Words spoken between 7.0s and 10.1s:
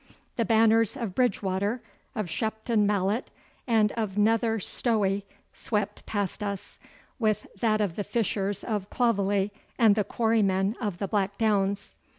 with that of the fishers of Clovelly and the